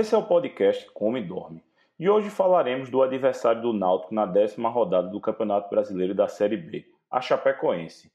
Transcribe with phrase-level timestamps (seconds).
[0.00, 1.62] Esse é o podcast Come e Dorme.
[1.98, 6.56] E hoje falaremos do adversário do Náutico na décima rodada do Campeonato Brasileiro da Série
[6.56, 8.10] B, a Chapecoense.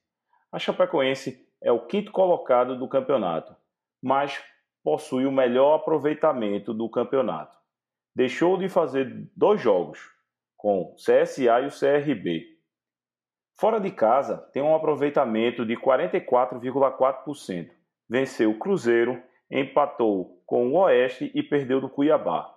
[0.52, 3.56] A Chapecoense é o quinto colocado do campeonato,
[4.02, 4.44] mas
[4.84, 7.56] possui o melhor aproveitamento do campeonato.
[8.16, 10.00] Deixou de fazer dois jogos,
[10.58, 12.48] com o CSA e o CRB.
[13.60, 17.70] Fora de casa, tem um aproveitamento de 44,4%.
[18.10, 22.54] Venceu o Cruzeiro empatou com o Oeste e perdeu do Cuiabá.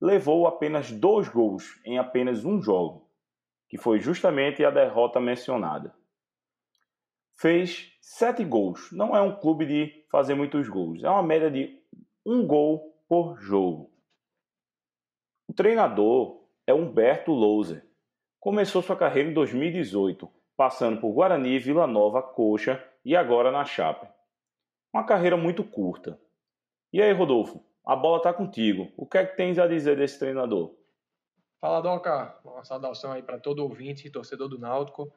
[0.00, 3.08] Levou apenas dois gols em apenas um jogo,
[3.68, 5.94] que foi justamente a derrota mencionada.
[7.36, 8.92] Fez sete gols.
[8.92, 11.80] Não é um clube de fazer muitos gols, é uma média de
[12.24, 13.90] um gol por jogo.
[15.48, 17.84] O treinador é Humberto Louser.
[18.40, 24.13] Começou sua carreira em 2018, passando por Guarani, Vila Nova, Coxa e agora na Chape.
[24.94, 26.20] Uma carreira muito curta.
[26.92, 28.92] E aí, Rodolfo, a bola está contigo.
[28.96, 30.72] O que é que tens a dizer desse treinador?
[31.60, 32.38] Fala, Doca.
[32.44, 35.12] Uma saudação aí para todo ouvinte e torcedor do Náutico.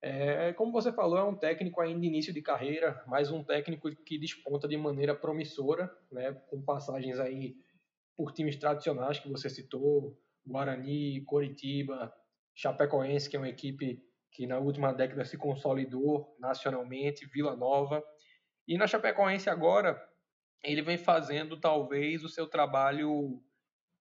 [0.00, 3.94] É, como você falou, é um técnico ainda de início de carreira, mas um técnico
[3.94, 7.54] que desponta de maneira promissora, né, com passagens aí
[8.16, 12.10] por times tradicionais que você citou, Guarani, Coritiba,
[12.54, 18.02] Chapecoense, que é uma equipe que na última década se consolidou nacionalmente, Vila Nova.
[18.66, 20.00] E na Chapecoense agora,
[20.62, 23.42] ele vem fazendo talvez o seu trabalho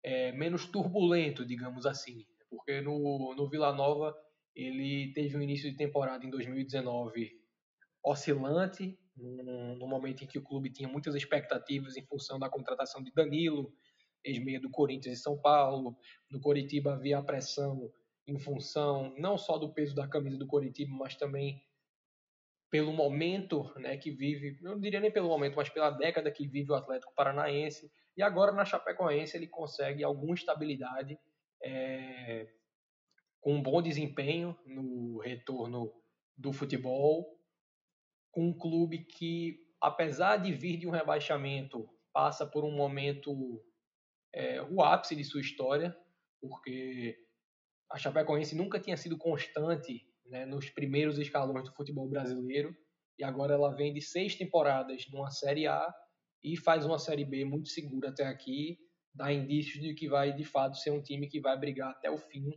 [0.02, 2.26] é, menos turbulento, digamos assim.
[2.48, 4.14] Porque no, no Vila Nova
[4.54, 7.38] ele teve um início de temporada em 2019
[8.02, 13.12] oscilante, no, momento em que o clube tinha muitas expectativas em função da contratação de
[13.12, 13.72] Danilo,
[14.24, 15.96] ex-meia do Corinthians e São Paulo.
[16.30, 17.92] No Coritiba havia a pressão
[18.26, 21.62] em função não só do peso da camisa do Coritiba, mas também
[22.70, 26.70] pelo momento né, que vive, não diria nem pelo momento, mas pela década que vive
[26.70, 27.90] o Atlético Paranaense.
[28.16, 31.18] E agora na Chapecoense ele consegue alguma estabilidade,
[31.62, 32.46] é,
[33.40, 35.92] com um bom desempenho no retorno
[36.36, 37.38] do futebol,
[38.30, 43.64] com um clube que, apesar de vir de um rebaixamento, passa por um momento,
[44.34, 45.96] é, o ápice de sua história,
[46.40, 47.16] porque
[47.90, 52.74] a Chapecoense nunca tinha sido constante né, nos primeiros escalões do futebol brasileiro
[53.18, 55.92] e agora ela vem de seis temporadas numa Série A
[56.42, 58.78] e faz uma Série B muito segura até aqui,
[59.12, 62.16] dá indícios de que vai de fato ser um time que vai brigar até o
[62.16, 62.50] fim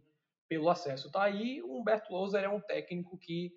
[0.47, 1.11] pelo acesso.
[1.11, 3.51] Tá aí, o Humberto Louser é um técnico que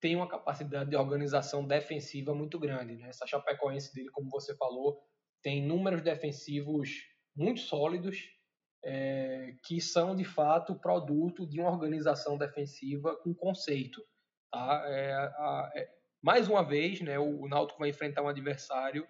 [0.00, 2.96] tem uma capacidade de organização defensiva muito grande.
[2.96, 3.08] Né?
[3.08, 5.00] Essa Chapecoense dele, como você falou,
[5.42, 6.88] tem números defensivos
[7.36, 8.37] muito sólidos
[8.84, 14.02] é, que são de fato produto de uma organização defensiva com conceito.
[14.50, 14.82] Tá?
[14.86, 15.88] É, a, é,
[16.22, 19.06] mais uma vez, né, o, o Náutico vai enfrentar um adversário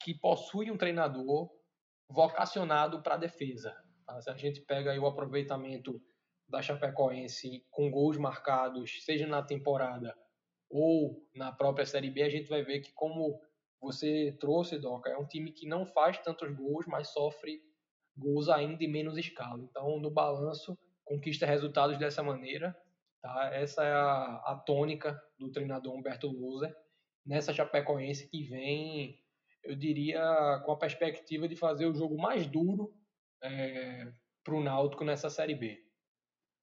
[0.00, 1.50] que possui um treinador
[2.10, 3.74] vocacionado para a defesa.
[4.06, 4.20] Tá?
[4.20, 6.00] Se a gente pega o aproveitamento
[6.48, 10.16] da Chapecoense com gols marcados, seja na temporada
[10.70, 13.40] ou na própria Série B, a gente vai ver que como
[13.80, 17.60] você trouxe, Doca, é um time que não faz tantos gols, mas sofre
[18.18, 19.62] gols ainda em menos escala.
[19.62, 22.76] Então, no balanço, conquista resultados dessa maneira.
[23.22, 23.50] Tá?
[23.52, 26.74] Essa é a, a tônica do treinador Humberto Loser
[27.24, 29.18] nessa Chapecoense que vem,
[29.62, 32.92] eu diria, com a perspectiva de fazer o jogo mais duro
[33.42, 34.10] é,
[34.42, 35.78] para o Náutico nessa Série B.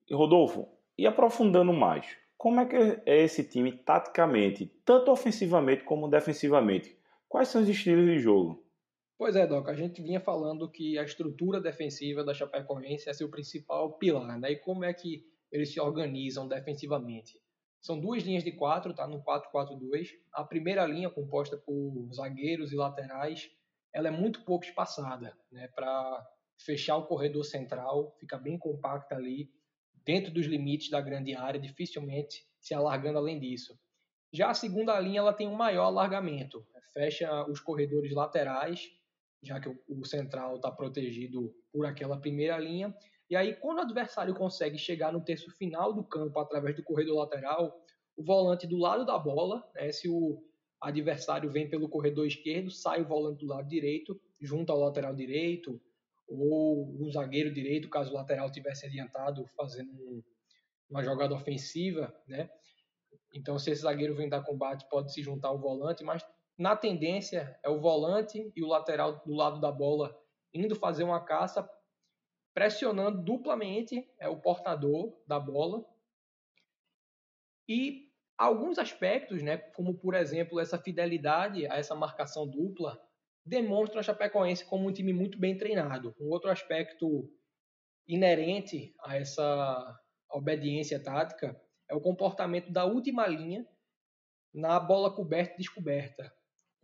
[0.09, 0.67] E Rodolfo,
[0.97, 6.97] e aprofundando mais, como é que é esse time taticamente, tanto ofensivamente como defensivamente?
[7.29, 8.64] Quais são os estilos de jogo?
[9.17, 13.29] Pois é, Doc, a gente vinha falando que a estrutura defensiva da Chapecoense é seu
[13.29, 14.51] principal pilar, né?
[14.51, 17.39] E como é que eles se organizam defensivamente?
[17.81, 19.07] São duas linhas de quatro, tá?
[19.07, 20.09] No 4-4-2.
[20.33, 23.49] A primeira linha, composta por zagueiros e laterais,
[23.93, 25.69] ela é muito pouco espaçada, né?
[25.69, 26.27] Para
[26.59, 29.49] fechar o corredor central, fica bem compacta ali,
[30.03, 33.79] dentro dos limites da grande área, dificilmente se alargando além disso.
[34.33, 38.89] Já a segunda linha, ela tem um maior alargamento, fecha os corredores laterais
[39.45, 42.95] já que o, central está protegido por aquela primeira linha.
[43.30, 47.18] E aí, quando o adversário consegue chegar no terço final do campo através do corredor
[47.18, 47.80] lateral,
[48.18, 50.44] o volante do lado da bola, né, se o
[50.81, 55.81] adversário vem pelo corredor esquerdo, sai o volante do lado direito, junto ao lateral direito,
[56.27, 60.24] ou o zagueiro direito, caso o lateral tivesse adiantado fazendo um,
[60.89, 62.50] uma jogada ofensiva, né?
[63.33, 66.24] Então, se esse zagueiro vem dar combate, pode se juntar ao volante, mas
[66.57, 70.18] na tendência é o volante e o lateral do lado da bola
[70.54, 71.69] indo fazer uma caça,
[72.54, 75.86] pressionando duplamente é o portador da bola.
[77.68, 82.98] E alguns aspectos, né, como por exemplo essa fidelidade a essa marcação dupla,
[83.46, 86.16] demonstram a Chapecoense como um time muito bem treinado.
[86.19, 87.30] Um outro aspecto
[88.07, 90.00] inerente a essa
[90.30, 91.60] obediência tática
[91.90, 93.68] é o comportamento da última linha
[94.54, 96.34] na bola coberta e descoberta.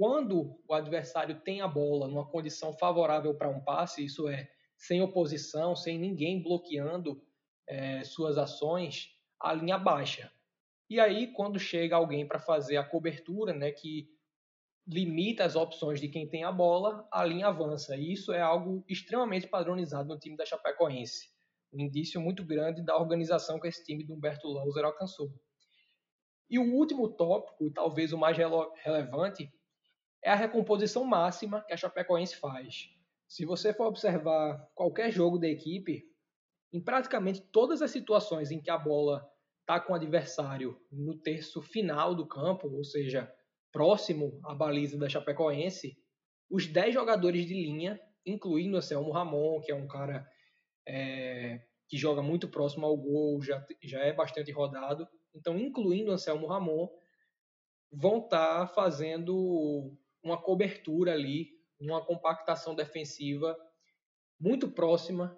[0.01, 4.99] Quando o adversário tem a bola numa condição favorável para um passe, isso é, sem
[4.99, 7.23] oposição, sem ninguém bloqueando
[7.67, 10.31] é, suas ações, a linha baixa.
[10.89, 14.09] E aí, quando chega alguém para fazer a cobertura, né, que
[14.87, 17.95] limita as opções de quem tem a bola, a linha avança.
[17.95, 21.29] E isso é algo extremamente padronizado no time da Chapecoense.
[21.71, 25.31] Um indício muito grande da organização que esse time do Humberto Louser alcançou.
[26.49, 29.47] E o último tópico, e talvez o mais relevante,
[30.23, 32.89] é a recomposição máxima que a Chapecoense faz.
[33.27, 36.03] Se você for observar qualquer jogo da equipe,
[36.73, 39.27] em praticamente todas as situações em que a bola
[39.61, 43.33] está com o adversário no terço final do campo, ou seja,
[43.71, 45.97] próximo à baliza da Chapecoense,
[46.49, 50.27] os 10 jogadores de linha, incluindo o Selmo Ramon, que é um cara
[50.87, 56.13] é, que joga muito próximo ao gol, já, já é bastante rodado, então incluindo o
[56.13, 56.89] Anselmo Ramon,
[57.91, 63.57] vão estar tá fazendo uma cobertura ali, uma compactação defensiva
[64.39, 65.37] muito próxima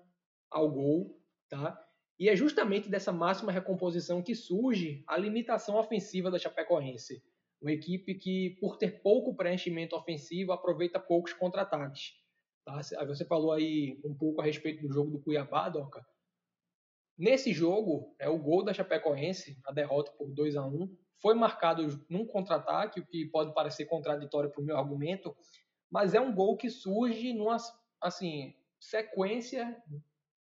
[0.49, 1.19] ao gol,
[1.49, 1.79] tá?
[2.19, 7.23] E é justamente dessa máxima recomposição que surge a limitação ofensiva da Chapecoense.
[7.61, 12.13] Uma equipe que, por ter pouco preenchimento ofensivo, aproveita poucos contra-ataques.
[12.63, 12.81] Tá?
[13.07, 16.05] Você falou aí um pouco a respeito do jogo do Cuiabá, Doca.
[17.17, 22.05] Nesse jogo, é, o gol da Chapecoense, a derrota por 2 a 1 foi marcado
[22.09, 25.33] num contra-ataque, o que pode parecer contraditório para o meu argumento,
[25.89, 27.55] mas é um gol que surge numa
[28.01, 29.81] assim, sequência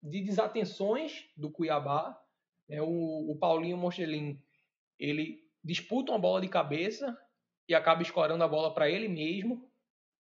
[0.01, 2.18] de desatenções do Cuiabá.
[2.69, 4.41] É, o, o Paulinho Mochelin
[4.97, 7.18] ele disputa uma bola de cabeça
[7.68, 9.69] e acaba escorando a bola para ele mesmo.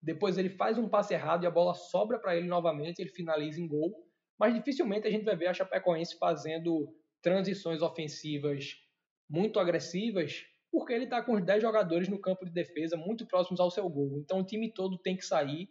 [0.02, 3.60] Depois ele faz um passe errado e a bola sobra para ele novamente, ele finaliza
[3.60, 4.04] em gol.
[4.36, 6.92] Mas dificilmente a gente vai ver a Chapecoense fazendo
[7.22, 8.89] transições ofensivas
[9.30, 13.60] muito agressivas, porque ele está com os 10 jogadores no campo de defesa muito próximos
[13.60, 14.18] ao seu gol.
[14.18, 15.70] Então o time todo tem que sair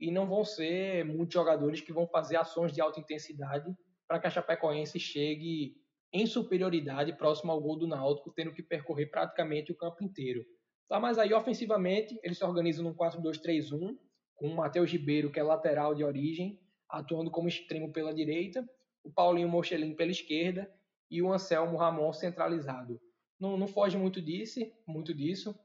[0.00, 3.72] e não vão ser muitos jogadores que vão fazer ações de alta intensidade
[4.06, 5.76] para que a Chapecoense chegue
[6.12, 10.44] em superioridade próximo ao gol do Náutico, tendo que percorrer praticamente o campo inteiro.
[10.88, 13.96] Tá, mas aí ofensivamente eles se organizam num 4-2-3-1,
[14.34, 16.58] com o Matheus Ribeiro, que é lateral de origem,
[16.88, 18.66] atuando como extremo pela direita,
[19.04, 20.72] o Paulinho Mochelin pela esquerda
[21.10, 23.00] e o Anselmo Ramon centralizado.
[23.38, 25.58] Não, não foge muito disso, muito disso.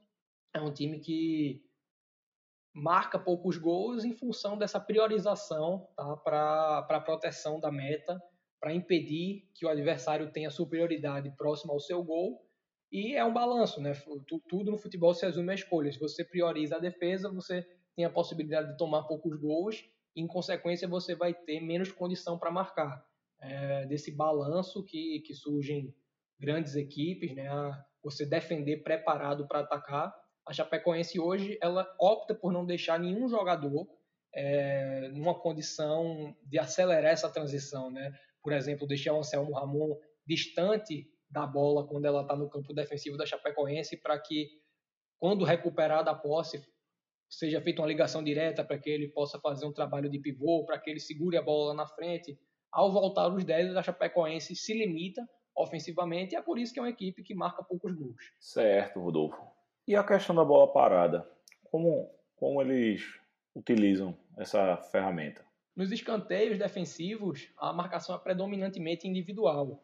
[0.54, 1.64] É um time que
[2.72, 8.20] marca poucos gols em função dessa priorização tá, para a proteção da meta,
[8.60, 12.44] para impedir que o adversário tenha superioridade próxima ao seu gol.
[12.90, 13.92] E é um balanço, né?
[14.48, 15.92] Tudo no futebol se resume a escolha.
[15.92, 20.26] Se você prioriza a defesa, você tem a possibilidade de tomar poucos gols e, em
[20.26, 23.04] consequência, você vai ter menos condição para marcar.
[23.44, 25.94] É, desse balanço que, que surgem
[26.38, 27.48] grandes equipes, né?
[28.02, 30.14] Você defender preparado para atacar
[30.46, 33.88] a Chapecoense hoje ela opta por não deixar nenhum jogador
[34.34, 38.12] é, numa condição de acelerar essa transição, né?
[38.42, 43.16] Por exemplo, deixar o Anselmo Ramon distante da bola quando ela está no campo defensivo
[43.16, 44.48] da Chapecoense para que
[45.18, 46.62] quando recuperar da posse
[47.30, 50.78] seja feita uma ligação direta para que ele possa fazer um trabalho de pivô, para
[50.78, 52.38] que ele segure a bola na frente.
[52.74, 56.82] Ao voltar os 10, a Chapecoense se limita ofensivamente e é por isso que é
[56.82, 58.32] uma equipe que marca poucos gols.
[58.40, 59.40] Certo, Rodolfo.
[59.86, 61.24] E a questão da bola parada?
[61.70, 63.20] Como, como eles
[63.54, 65.46] utilizam essa ferramenta?
[65.76, 69.80] Nos escanteios defensivos, a marcação é predominantemente individual.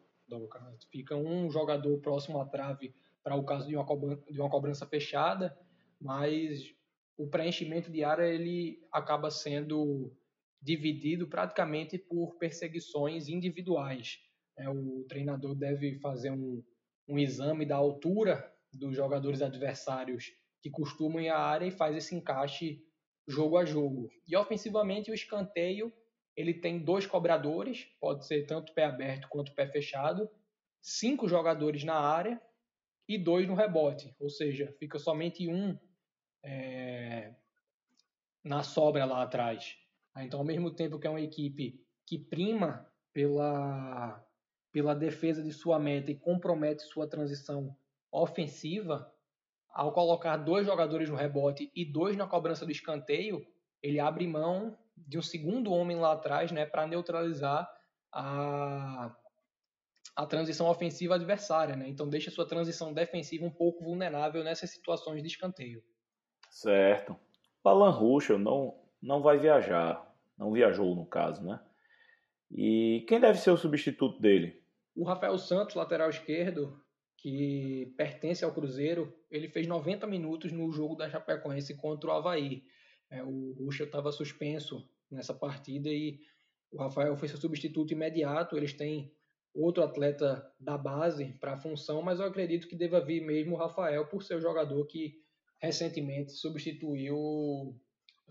[0.91, 2.93] Fica um jogador próximo à trave
[3.23, 5.57] para o caso de uma, cobrança, de uma cobrança fechada,
[5.97, 6.75] mas
[7.17, 10.11] o preenchimento de área ele acaba sendo
[10.61, 14.19] dividido praticamente por perseguições individuais.
[14.57, 16.63] É, o treinador deve fazer um,
[17.07, 22.15] um exame da altura dos jogadores adversários que costumam ir à área e faz esse
[22.15, 22.85] encaixe
[23.27, 24.09] jogo a jogo.
[24.27, 25.91] E ofensivamente o escanteio
[26.35, 30.29] ele tem dois cobradores, pode ser tanto pé aberto quanto pé fechado,
[30.81, 32.41] cinco jogadores na área
[33.07, 35.77] e dois no rebote, ou seja, fica somente um
[36.43, 37.35] é,
[38.43, 39.77] na sobra lá atrás.
[40.17, 44.23] Então, ao mesmo tempo que é uma equipe que prima pela,
[44.71, 47.75] pela defesa de sua meta e compromete sua transição
[48.11, 49.11] ofensiva,
[49.69, 53.45] ao colocar dois jogadores no rebote e dois na cobrança do escanteio,
[53.81, 57.69] ele abre mão de um segundo homem lá atrás, né, para neutralizar
[58.11, 59.15] a,
[60.15, 61.87] a transição ofensiva adversária, né?
[61.87, 65.81] Então deixa sua transição defensiva um pouco vulnerável nessas situações de escanteio.
[66.49, 67.17] Certo.
[67.63, 71.59] Alan Ruschel não, não vai viajar, não viajou no caso, né?
[72.51, 74.61] E quem deve ser o substituto dele?
[74.95, 76.77] O Rafael Santos, lateral esquerdo,
[77.17, 82.63] que pertence ao Cruzeiro, ele fez 90 minutos no jogo da Chapecoense contra o Havaí.
[83.09, 86.19] É, o Ruschel estava suspenso nessa partida e
[86.71, 88.57] o Rafael foi seu substituto imediato.
[88.57, 89.13] Eles têm
[89.53, 93.57] outro atleta da base para a função, mas eu acredito que deva vir mesmo o
[93.57, 95.15] Rafael por ser o jogador que
[95.61, 97.79] recentemente substituiu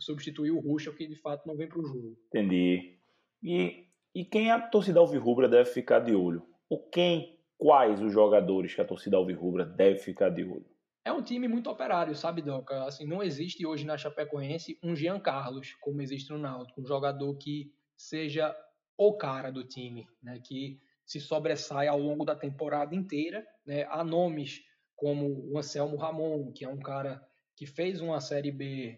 [0.01, 2.17] substituiu o Ruschel, que de fato não vem para o jogo.
[2.29, 2.99] Entendi.
[3.43, 6.47] E, e quem a torcida alvirrubra deve ficar de olho?
[6.69, 10.67] Ou quem, quais os jogadores que a torcida alvirrubra deve ficar de olho?
[11.05, 12.85] É um time muito operário, sabe, Doca?
[12.85, 17.35] Assim, não existe hoje na Chapecoense um Jean Carlos, como existe no Náutico, um jogador
[17.39, 18.55] que seja
[18.99, 20.41] o cara do time, né?
[20.45, 23.45] Que se sobressai ao longo da temporada inteira.
[23.67, 23.85] Né?
[23.89, 24.63] Há nomes
[24.95, 27.21] como o Anselmo Ramon, que é um cara
[27.57, 28.97] que fez uma Série B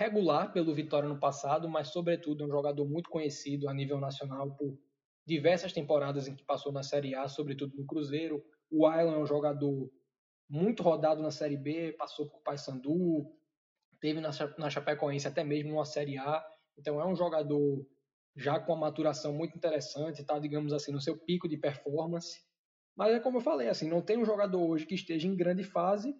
[0.00, 4.56] regular pelo Vitória no passado, mas sobretudo é um jogador muito conhecido a nível nacional
[4.56, 4.78] por
[5.26, 8.42] diversas temporadas em que passou na Série A, sobretudo no Cruzeiro.
[8.70, 9.92] O Ailon é um jogador
[10.48, 13.30] muito rodado na Série B, passou por Paysandu,
[14.00, 16.42] teve na, Chapecoense até mesmo uma Série A.
[16.78, 17.86] Então é um jogador
[18.34, 22.40] já com uma maturação muito interessante, está, digamos assim, no seu pico de performance.
[22.96, 25.62] Mas é como eu falei, assim, não tem um jogador hoje que esteja em grande
[25.62, 26.16] fase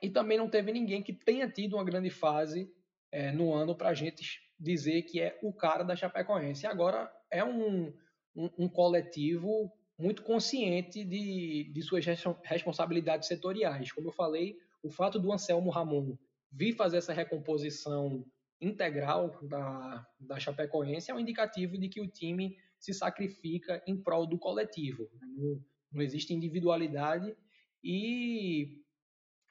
[0.00, 2.72] e também não teve ninguém que tenha tido uma grande fase
[3.12, 6.66] é, no ano para a gente dizer que é o cara da Chapecoense.
[6.66, 7.92] Agora é um,
[8.34, 12.04] um, um coletivo muito consciente de, de suas
[12.42, 13.92] responsabilidades setoriais.
[13.92, 16.16] Como eu falei, o fato do Anselmo Ramon
[16.50, 18.24] vir fazer essa recomposição
[18.60, 24.26] integral da, da Chapecoense é um indicativo de que o time se sacrifica em prol
[24.26, 25.08] do coletivo.
[25.20, 25.60] Não,
[25.92, 27.36] não existe individualidade
[27.82, 28.80] e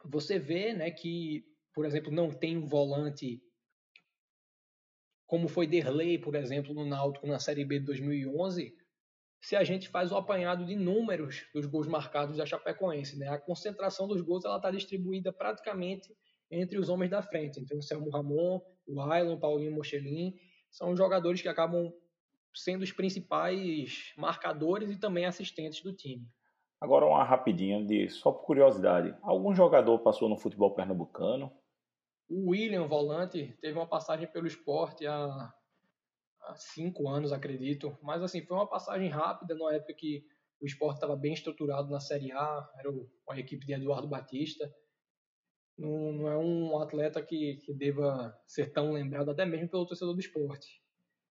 [0.05, 3.41] você vê né, que, por exemplo, não tem um volante
[5.31, 8.75] como foi Derlei, por exemplo, no Náutico na Série B de 2011,
[9.39, 13.17] se a gente faz o apanhado de números dos gols marcados da Chapecoense.
[13.17, 13.29] Né?
[13.29, 16.13] A concentração dos gols está distribuída praticamente
[16.51, 17.61] entre os homens da frente.
[17.61, 20.35] Então, o Selmo Ramon, o Ailon, Paulinho Mochelin,
[20.69, 21.93] são jogadores que acabam
[22.53, 26.27] sendo os principais marcadores e também assistentes do time.
[26.81, 31.53] Agora uma rapidinha de só por curiosidade, algum jogador passou no futebol pernambucano?
[32.31, 35.53] O William Volante teve uma passagem pelo esporte há,
[36.43, 40.25] há cinco anos, acredito, mas assim foi uma passagem rápida na época que
[40.61, 42.89] o esporte estava bem estruturado na Série A, era
[43.29, 44.71] a equipe de Eduardo Batista
[45.81, 50.13] não, não é um atleta que, que deva ser tão lembrado, até mesmo pelo torcedor
[50.13, 50.79] do esporte.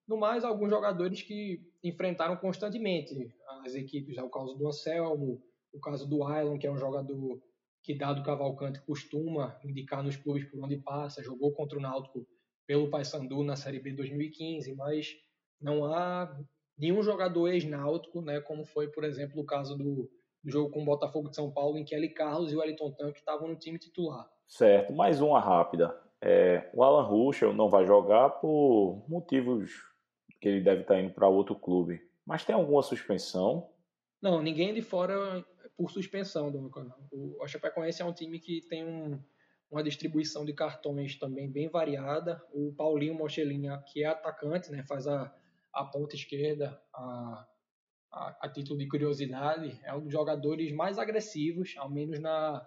[0.07, 3.33] No mais, alguns jogadores que enfrentaram constantemente
[3.65, 5.41] as equipes, é o caso do Anselmo,
[5.73, 7.41] o caso do Ailon, que é um jogador
[7.83, 12.27] que, dado Cavalcante, costuma indicar nos clubes por onde passa, jogou contra o Náutico
[12.67, 15.17] pelo Paysandu na Série B 2015, mas
[15.61, 16.39] não há
[16.79, 20.11] nenhum jogador ex-náutico, né, como foi, por exemplo, o caso do,
[20.43, 22.93] do jogo com o Botafogo de São Paulo, em que Eli Carlos e o Wellington
[22.93, 24.29] Tanque estavam no time titular.
[24.49, 25.95] Certo, mais uma rápida.
[26.23, 29.71] É, o Alan Ruschel não vai jogar por motivos
[30.41, 32.01] que ele deve estar indo para outro clube.
[32.27, 33.71] Mas tem alguma suspensão?
[34.23, 35.45] Não, ninguém de fora
[35.81, 36.53] por suspensão.
[36.53, 36.71] Do,
[37.41, 39.19] o Chapecoense é um time que tem um,
[39.71, 42.45] uma distribuição de cartões também bem variada.
[42.53, 45.35] O Paulinho Mochelinha, que é atacante, né, faz a,
[45.73, 47.49] a ponta esquerda, a,
[48.13, 52.63] a, a, título de curiosidade, é um dos jogadores mais agressivos, ao menos na,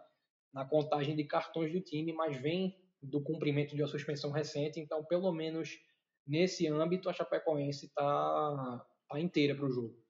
[0.51, 5.03] na contagem de cartões do time, mas vem do cumprimento de uma suspensão recente, então
[5.03, 5.77] pelo menos
[6.25, 10.02] nesse âmbito a Chapecoense está tá inteira para o jogo.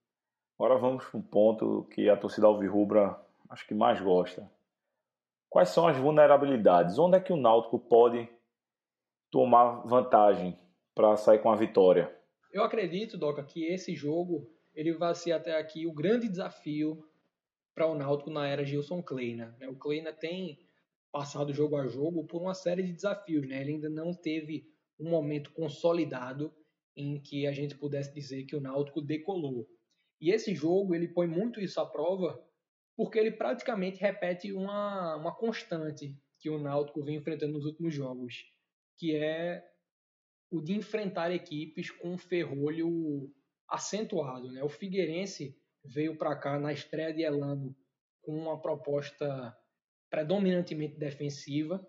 [0.58, 3.20] Agora vamos para um ponto que a torcida alvirrubra
[3.50, 4.50] acho que mais gosta.
[5.50, 6.98] Quais são as vulnerabilidades?
[6.98, 8.28] Onde é que o Náutico pode
[9.30, 10.58] tomar vantagem
[10.96, 12.16] para sair com a vitória?
[12.52, 17.08] Eu acredito, Doca, que esse jogo ele vai ser até aqui o grande desafio
[17.76, 19.56] para o Náutico na era Gilson Kleina.
[19.60, 19.68] Né?
[19.68, 20.60] O Kleina tem
[21.12, 23.48] passado jogo a jogo por uma série de desafios.
[23.48, 23.62] Né?
[23.62, 24.68] Ele ainda não teve
[25.00, 26.54] um momento consolidado
[26.96, 29.68] em que a gente pudesse dizer que o Náutico decolou.
[30.22, 32.42] E esse jogo ele põe muito isso à prova
[32.96, 38.46] porque ele praticamente repete uma, uma constante que o Náutico vem enfrentando nos últimos jogos,
[38.98, 39.64] que é
[40.52, 43.34] o de enfrentar equipes com um ferrolho
[43.68, 44.52] acentuado.
[44.52, 44.64] Né?
[44.64, 47.76] O Figueirense veio para cá na estreia de Elano
[48.22, 49.56] com uma proposta
[50.10, 51.86] predominantemente defensiva.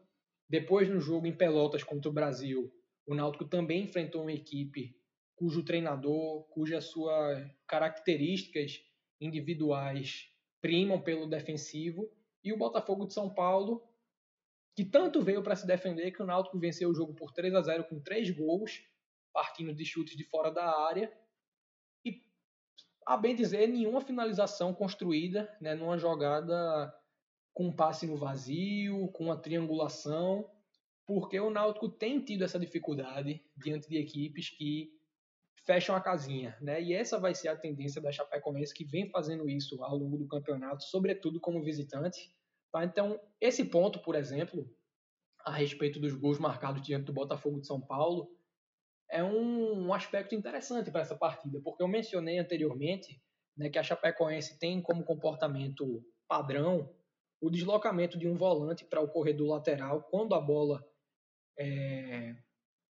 [0.49, 2.73] Depois, no jogo em Pelotas contra o Brasil,
[3.07, 4.97] o Náutico também enfrentou uma equipe
[5.36, 8.80] cujo treinador, cujas suas características
[9.20, 10.28] individuais
[10.60, 12.10] primam pelo defensivo,
[12.42, 13.82] e o Botafogo de São Paulo
[14.74, 17.62] que tanto veio para se defender que o Náutico venceu o jogo por 3 a
[17.62, 18.82] 0 com três gols,
[19.32, 21.12] partindo de chutes de fora da área.
[22.04, 22.22] E,
[23.06, 26.92] a bem dizer, nenhuma finalização construída né, numa jogada
[27.52, 30.50] com um passe no vazio, com uma triangulação,
[31.06, 34.92] porque o Náutico tem tido essa dificuldade diante de equipes que
[35.64, 36.82] fecham a casinha, né?
[36.82, 40.28] E essa vai ser a tendência da Chapecoense que vem fazendo isso ao longo do
[40.28, 42.34] campeonato, sobretudo como visitante.
[42.73, 42.84] Tá?
[42.84, 44.68] Então, esse ponto, por exemplo,
[45.44, 48.28] a respeito dos gols marcados diante do Botafogo de São Paulo,
[49.11, 53.23] é um, um aspecto interessante para essa partida, porque eu mencionei anteriormente
[53.56, 56.92] né, que a Chapecoense tem como comportamento padrão
[57.40, 60.84] o deslocamento de um volante para o corredor lateral quando a bola
[61.58, 62.34] é,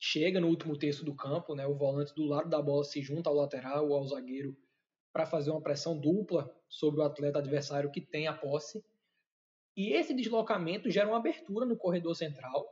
[0.06, 3.30] chega no último terço do campo, né, o volante do lado da bola se junta
[3.30, 4.54] ao lateral ou ao zagueiro
[5.14, 8.84] para fazer uma pressão dupla sobre o atleta adversário que tem a posse.
[9.78, 12.68] E esse deslocamento gera uma abertura no corredor central,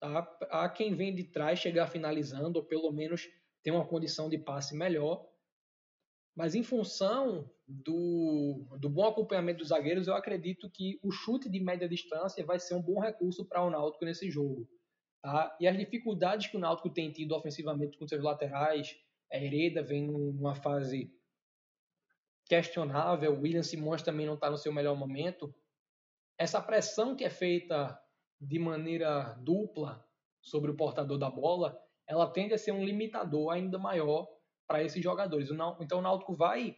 [0.00, 0.38] tá?
[0.50, 3.28] a quem vem de trás chegar finalizando, ou pelo menos
[3.62, 5.24] ter uma condição de passe melhor.
[6.34, 11.60] Mas em função do, do bom acompanhamento dos zagueiros, eu acredito que o chute de
[11.60, 14.68] média distância vai ser um bom recurso para o Náutico nesse jogo.
[15.22, 15.56] Tá?
[15.60, 18.96] E as dificuldades que o Náutico tem tido ofensivamente com seus laterais,
[19.30, 21.12] a Hereda vem numa fase
[22.46, 25.54] questionável, o William Simões também não está no seu melhor momento,
[26.38, 28.00] essa pressão que é feita
[28.40, 30.04] de maneira dupla
[30.40, 34.26] sobre o portador da bola, ela tende a ser um limitador ainda maior
[34.66, 35.50] para esses jogadores.
[35.80, 36.76] Então o Náutico vai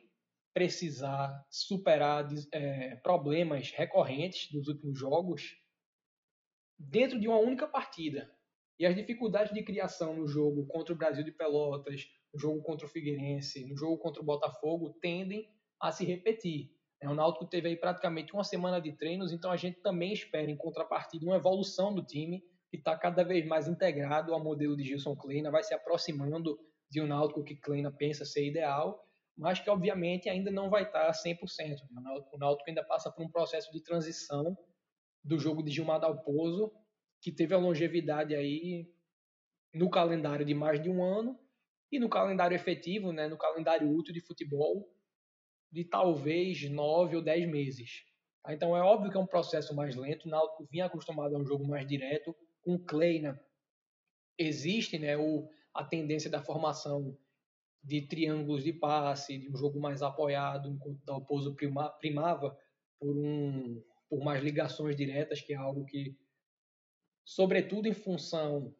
[0.52, 5.56] precisar superar é, problemas recorrentes dos últimos jogos
[6.78, 8.30] dentro de uma única partida.
[8.78, 12.86] E as dificuldades de criação no jogo contra o Brasil de Pelotas, no jogo contra
[12.86, 15.48] o Figueirense, no jogo contra o Botafogo, tendem
[15.80, 16.70] a se repetir.
[17.00, 20.50] É, o Náutico teve aí praticamente uma semana de treinos, então a gente também espera,
[20.50, 24.84] em contrapartida, uma evolução do time, que está cada vez mais integrado ao modelo de
[24.84, 29.04] Gilson Kleina, vai se aproximando de um Náutico que Kleina pensa ser ideal,
[29.36, 31.38] mas que obviamente ainda não vai estar tá 100%.
[31.90, 32.02] Né?
[32.32, 34.56] O Náutico ainda passa por um processo de transição
[35.24, 36.72] do jogo de Gilmar Dalpozo,
[37.20, 38.86] que teve a longevidade aí
[39.74, 41.38] no calendário de mais de um ano
[41.90, 44.88] e no calendário efetivo, né, no calendário útil de futebol,
[45.70, 48.04] de talvez nove ou dez meses.
[48.42, 48.52] Tá?
[48.52, 50.28] Então é óbvio que é um processo mais lento.
[50.28, 52.34] Náutico vinha acostumado a um jogo mais direto.
[52.62, 53.40] Com Kleina
[54.38, 57.16] existe né, o, a tendência da formação
[57.82, 62.56] de triângulos de passe, de um jogo mais apoiado, enquanto o Dalpozo prima, primava
[62.98, 66.14] por, um, por mais ligações diretas, que é algo que,
[67.24, 68.76] sobretudo em função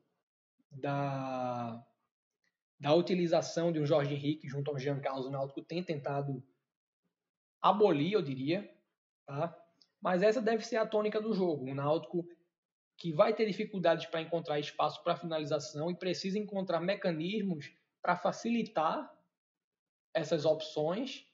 [0.71, 1.83] da,
[2.79, 6.47] da utilização de um Jorge Henrique junto ao Jean Carlos, Náutico tem tentado
[7.63, 8.71] abolir, eu diria,
[9.25, 9.59] tá?
[10.03, 11.65] Mas essa deve ser a tônica do jogo.
[11.65, 12.29] O Náutico
[12.99, 19.11] que vai ter dificuldades para encontrar espaço para finalização e precisa encontrar mecanismos para facilitar
[20.13, 21.27] essas opções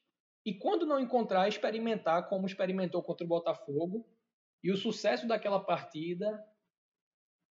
[0.49, 4.09] e quando não encontrar, experimentar como experimentou contra o Botafogo.
[4.65, 6.43] E o sucesso daquela partida,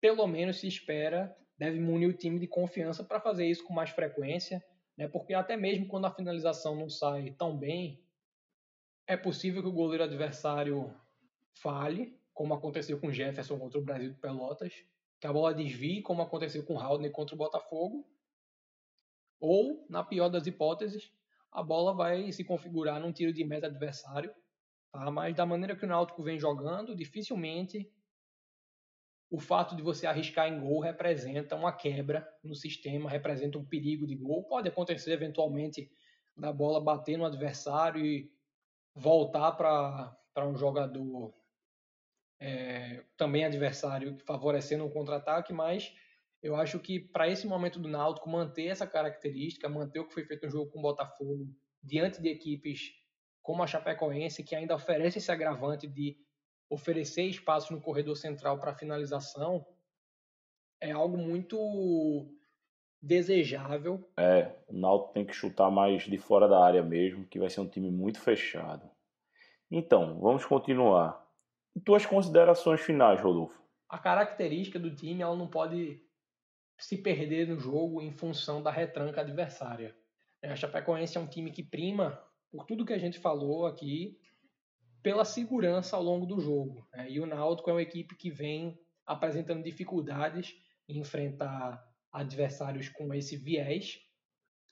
[0.02, 3.92] pelo menos se espera, deve munir o time de confiança para fazer isso com mais
[3.92, 4.66] frequência,
[4.98, 5.08] né?
[5.08, 8.04] Porque até mesmo quando a finalização não sai tão bem,
[9.06, 10.92] é possível que o goleiro adversário
[11.54, 14.74] falhe, como aconteceu com Jefferson contra o Brasil de Pelotas,
[15.22, 18.10] que a bola desvie, como aconteceu com Haldner contra o Botafogo,
[19.40, 21.12] ou, na pior das hipóteses,
[21.52, 24.34] a bola vai se configurar num tiro de meta adversário,
[24.92, 25.10] tá?
[25.12, 27.92] mas da maneira que o Náutico vem jogando, dificilmente
[29.30, 34.08] o fato de você arriscar em gol representa uma quebra no sistema, representa um perigo
[34.08, 34.44] de gol.
[34.44, 35.92] Pode acontecer eventualmente
[36.36, 38.32] da bola bater no adversário e
[38.96, 41.34] voltar para um jogador
[42.40, 45.94] é, também adversário favorecendo um contra-ataque, mas
[46.48, 50.24] eu acho que para esse momento do Náutico manter essa característica, manter o que foi
[50.24, 52.94] feito no jogo com o Botafogo diante de equipes
[53.42, 56.18] como a Chapecoense que ainda oferece esse agravante de
[56.70, 59.66] oferecer espaço no corredor central para finalização
[60.80, 62.30] é algo muito
[63.02, 64.10] desejável.
[64.18, 67.60] É, o Náutico tem que chutar mais de fora da área mesmo, que vai ser
[67.60, 68.90] um time muito fechado.
[69.70, 71.26] Então, vamos continuar.
[71.84, 73.62] Tuas considerações finais, Rodolfo?
[73.90, 76.07] A característica do time ela não pode
[76.78, 79.96] se perder no jogo em função da retranca adversária.
[80.44, 84.18] A Chapecoense é um time que prima, por tudo que a gente falou aqui,
[85.02, 86.88] pela segurança ao longo do jogo.
[86.94, 87.12] Né?
[87.12, 90.56] E o Náutico é uma equipe que vem apresentando dificuldades
[90.88, 94.00] em enfrentar adversários com esse viés,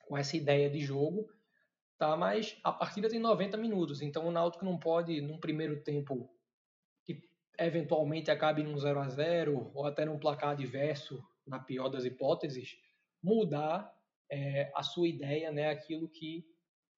[0.05, 1.27] com essa ideia de jogo,
[1.97, 2.15] tá?
[2.15, 6.29] Mas a partida tem 90 minutos, então o Náutico não pode, num primeiro tempo,
[7.03, 7.21] que
[7.57, 12.77] eventualmente acabe num 0 a 0 ou até num placar adverso, na pior das hipóteses,
[13.21, 13.93] mudar
[14.29, 16.45] é, a sua ideia, né, aquilo que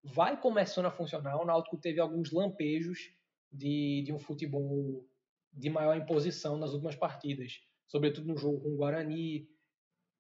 [0.04, 1.42] vai começando a funcionar.
[1.42, 3.12] O Náutico teve alguns lampejos
[3.52, 5.06] de, de um futebol
[5.52, 9.50] de maior imposição nas últimas partidas, sobretudo no jogo com o Guarani,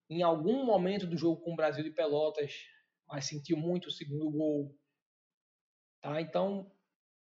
[0.10, 2.54] em algum momento do jogo com o Brasil de Pelotas,
[3.08, 4.76] mas sentiu muito o segundo gol.
[6.02, 6.22] Tá?
[6.22, 6.72] Então,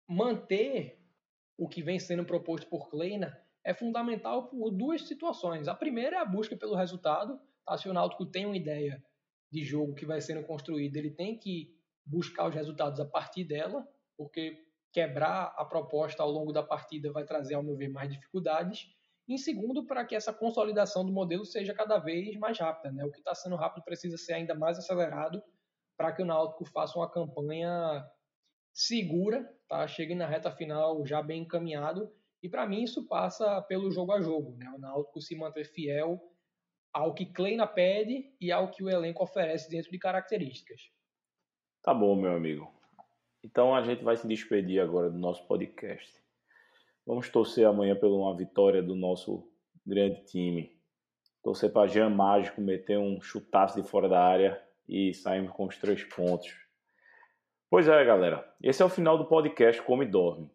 [0.08, 1.02] manter
[1.58, 5.68] o que vem sendo proposto por Kleina é fundamental por duas situações.
[5.68, 7.40] A primeira é a busca pelo resultado.
[7.66, 7.78] Tá?
[7.78, 9.04] Se o Náutico tem uma ideia
[9.52, 11.74] de jogo que vai sendo construída, ele tem que
[12.06, 17.24] buscar os resultados a partir dela, porque quebrar a proposta ao longo da partida vai
[17.24, 18.88] trazer, ao meu ver, mais dificuldades.
[19.28, 22.92] Em segundo, para que essa consolidação do modelo seja cada vez mais rápida.
[22.92, 23.06] Né?
[23.06, 25.42] O que está sendo rápido precisa ser ainda mais acelerado
[25.96, 28.06] para que o Náutico faça uma campanha
[28.74, 29.88] segura, tá?
[29.88, 32.12] chegue na reta final já bem encaminhado.
[32.44, 34.58] E para mim isso passa pelo jogo a jogo.
[34.58, 34.70] Né?
[34.76, 36.22] O Náutico se manter fiel
[36.92, 40.92] ao que Kleina pede e ao que o elenco oferece dentro de características.
[41.82, 42.70] Tá bom, meu amigo.
[43.42, 46.22] Então a gente vai se despedir agora do nosso podcast.
[47.06, 49.50] Vamos torcer amanhã por uma vitória do nosso
[49.86, 50.78] grande time.
[51.42, 55.78] Torcer para Jean Mágico meter um chutaço de fora da área e sairmos com os
[55.78, 56.54] três pontos.
[57.70, 58.54] Pois é, galera.
[58.62, 60.53] Esse é o final do podcast Come e Dorme.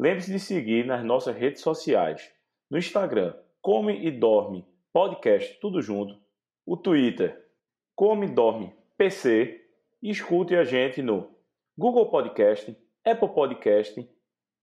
[0.00, 2.32] Lembre-se de seguir nas nossas redes sociais.
[2.70, 6.18] No Instagram, Come e Dorme Podcast, tudo junto.
[6.64, 7.46] O Twitter,
[7.94, 9.60] Come e Dorme PC.
[10.02, 11.30] E escute a gente no
[11.76, 14.08] Google Podcast, Apple Podcast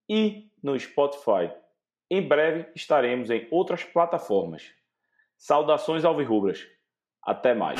[0.09, 1.51] e no Spotify.
[2.09, 4.73] Em breve estaremos em outras plataformas.
[5.37, 6.67] Saudações alvirrubras.
[7.21, 7.79] Até mais.